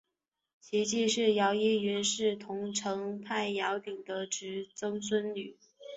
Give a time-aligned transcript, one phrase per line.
[0.59, 5.55] 其继室姚倚云是桐城派姚鼐的侄曾孙女。